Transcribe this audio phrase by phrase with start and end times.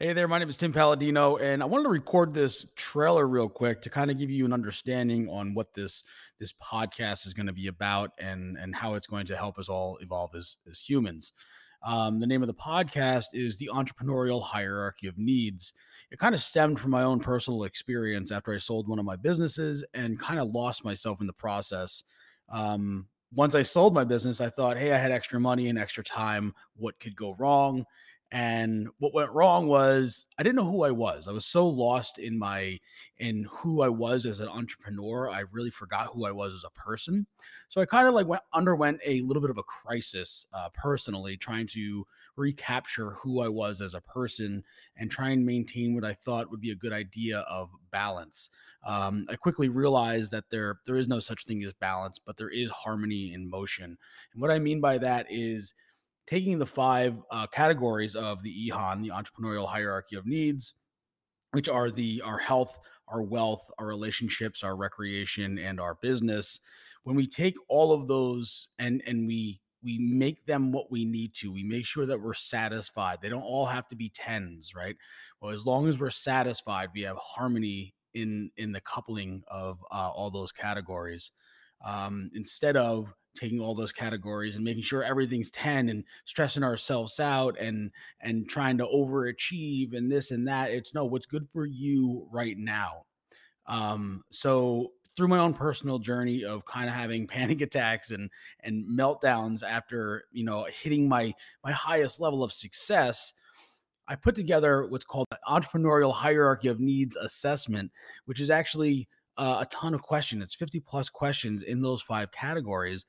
[0.00, 3.48] Hey there, my name is Tim Palladino, and I wanted to record this trailer real
[3.48, 6.04] quick to kind of give you an understanding on what this
[6.38, 9.68] this podcast is going to be about and and how it's going to help us
[9.68, 11.32] all evolve as as humans.
[11.82, 15.74] Um, the name of the podcast is the Entrepreneurial Hierarchy of Needs.
[16.12, 19.16] It kind of stemmed from my own personal experience after I sold one of my
[19.16, 22.04] businesses and kind of lost myself in the process.
[22.48, 26.04] Um, once I sold my business, I thought, hey, I had extra money and extra
[26.04, 26.54] time.
[26.76, 27.84] What could go wrong?
[28.30, 31.26] And what went wrong was I didn't know who I was.
[31.26, 32.78] I was so lost in my
[33.16, 35.30] in who I was as an entrepreneur.
[35.30, 37.26] I really forgot who I was as a person.
[37.68, 41.38] So I kind of like went underwent a little bit of a crisis uh, personally,
[41.38, 44.62] trying to recapture who I was as a person
[44.96, 48.50] and try and maintain what I thought would be a good idea of balance.
[48.86, 52.50] Um, I quickly realized that there there is no such thing as balance, but there
[52.50, 53.96] is harmony in motion.
[54.32, 55.74] And what I mean by that is
[56.28, 60.74] taking the five uh, categories of the EHON, the entrepreneurial hierarchy of needs,
[61.52, 66.60] which are the our health, our wealth, our relationships, our recreation, and our business.
[67.04, 71.34] When we take all of those and and we we make them what we need
[71.34, 73.18] to, we make sure that we're satisfied.
[73.22, 74.96] They don't all have to be tens, right?
[75.40, 80.10] Well, as long as we're satisfied, we have harmony in in the coupling of uh,
[80.14, 81.30] all those categories.
[81.84, 87.20] Um, instead of taking all those categories and making sure everything's 10 and stressing ourselves
[87.20, 91.64] out and and trying to overachieve and this and that it's no what's good for
[91.64, 93.04] you right now?
[93.66, 98.86] Um so through my own personal journey of kind of having panic attacks and and
[98.86, 103.32] meltdowns after you know hitting my my highest level of success
[104.06, 107.90] i put together what's called the entrepreneurial hierarchy of needs assessment
[108.26, 109.08] which is actually
[109.38, 113.06] uh, a ton of questions it's 50 plus questions in those five categories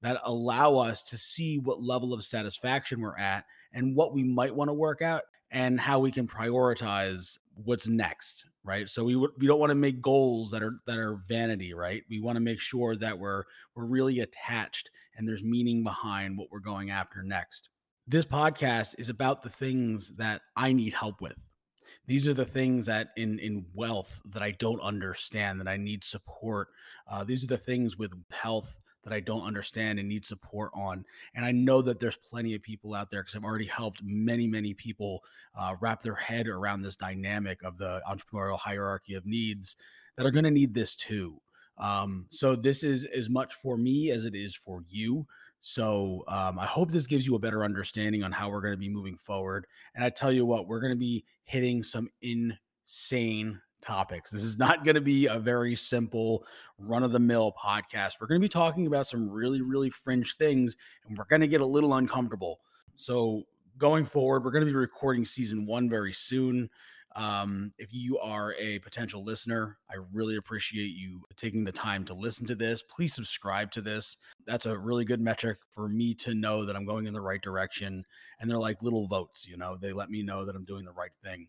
[0.00, 4.54] that allow us to see what level of satisfaction we're at and what we might
[4.54, 8.88] want to work out and how we can prioritize what's next right?
[8.88, 12.02] So we we don't want to make goals that are that are vanity right?
[12.08, 13.44] We want to make sure that we're
[13.74, 17.68] we're really attached and there's meaning behind what we're going after next.
[18.06, 21.36] This podcast is about the things that i need help with
[22.06, 26.02] these are the things that in in wealth that i don't understand that i need
[26.04, 26.68] support
[27.10, 31.04] uh, these are the things with health that I don't understand and need support on.
[31.34, 34.46] And I know that there's plenty of people out there because I've already helped many,
[34.46, 35.22] many people
[35.56, 39.76] uh, wrap their head around this dynamic of the entrepreneurial hierarchy of needs
[40.16, 41.40] that are going to need this too.
[41.78, 45.26] Um, so this is as much for me as it is for you.
[45.62, 48.78] So um, I hope this gives you a better understanding on how we're going to
[48.78, 49.68] be moving forward.
[49.94, 54.32] And I tell you what, we're going to be hitting some insane topics.
[54.32, 56.44] This is not going to be a very simple
[56.80, 58.16] run of the mill podcast.
[58.20, 61.48] We're going to be talking about some really, really fringe things and we're going to
[61.48, 62.58] get a little uncomfortable.
[62.96, 63.44] So,
[63.78, 66.68] going forward, we're going to be recording season one very soon.
[67.14, 72.14] Um, if you are a potential listener, I really appreciate you taking the time to
[72.14, 72.82] listen to this.
[72.82, 74.16] Please subscribe to this.
[74.46, 77.42] That's a really good metric for me to know that I'm going in the right
[77.42, 78.04] direction.
[78.40, 80.92] And they're like little votes, you know, they let me know that I'm doing the
[80.92, 81.48] right thing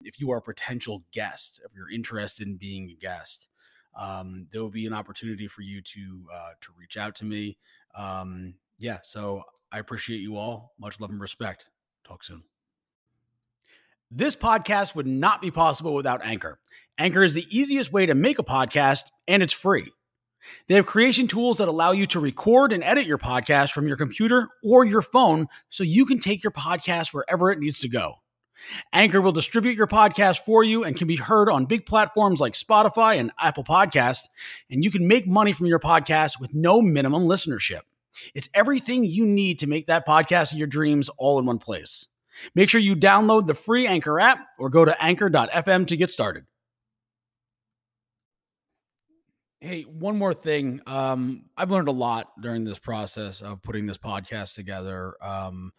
[0.00, 3.48] if you are a potential guest, if you're interested in being a guest,
[3.96, 7.56] um, there will be an opportunity for you to uh, to reach out to me.
[7.94, 9.42] Um, yeah, so
[9.72, 10.74] I appreciate you all.
[10.78, 11.70] Much love and respect.
[12.06, 12.42] Talk soon.
[14.16, 16.60] This podcast would not be possible without Anchor.
[16.98, 19.90] Anchor is the easiest way to make a podcast, and it's free.
[20.68, 23.96] They have creation tools that allow you to record and edit your podcast from your
[23.96, 28.20] computer or your phone so you can take your podcast wherever it needs to go.
[28.92, 32.52] Anchor will distribute your podcast for you and can be heard on big platforms like
[32.52, 34.28] Spotify and Apple Podcast,
[34.70, 37.80] and you can make money from your podcast with no minimum listenership.
[38.32, 42.06] It's everything you need to make that podcast of your dreams all in one place.
[42.54, 46.44] Make sure you download the free Anchor app or go to anchor.fm to get started.
[49.60, 50.80] Hey, one more thing.
[50.86, 55.14] Um, I've learned a lot during this process of putting this podcast together.
[55.22, 55.72] Um,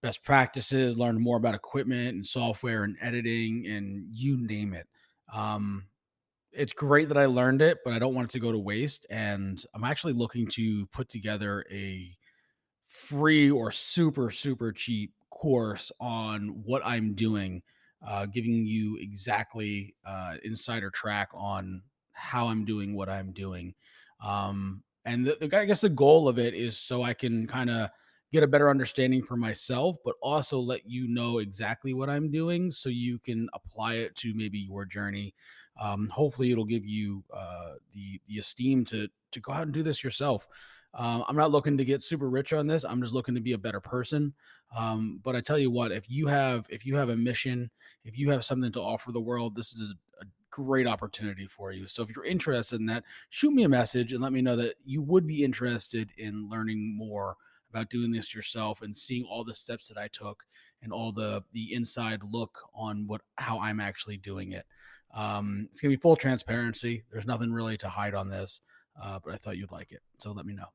[0.00, 4.86] best practices, learned more about equipment and software and editing and you name it.
[5.34, 5.86] Um,
[6.52, 9.06] it's great that I learned it, but I don't want it to go to waste.
[9.10, 12.08] And I'm actually looking to put together a
[12.86, 17.62] free or super, super cheap course on what I'm doing,
[18.06, 21.82] uh, giving you exactly uh, insider track on
[22.12, 23.74] how I'm doing what I'm doing.
[24.24, 27.70] Um, and the, the, I guess the goal of it is so I can kind
[27.70, 27.90] of
[28.32, 32.70] get a better understanding for myself, but also let you know exactly what I'm doing
[32.70, 35.34] so you can apply it to maybe your journey.
[35.80, 39.82] Um, hopefully, it'll give you uh, the the esteem to to go out and do
[39.82, 40.48] this yourself.
[40.98, 42.82] Um, I'm not looking to get super rich on this.
[42.82, 44.32] I'm just looking to be a better person.
[44.76, 47.70] Um, but I tell you what, if you have if you have a mission,
[48.04, 51.70] if you have something to offer the world, this is a, a great opportunity for
[51.70, 51.86] you.
[51.86, 54.76] So if you're interested in that, shoot me a message and let me know that
[54.84, 57.36] you would be interested in learning more
[57.70, 60.44] about doing this yourself and seeing all the steps that I took
[60.82, 64.64] and all the the inside look on what how I'm actually doing it.
[65.14, 67.04] Um, it's gonna be full transparency.
[67.12, 68.62] There's nothing really to hide on this,
[69.00, 70.68] uh, but I thought you'd like it, so let me know.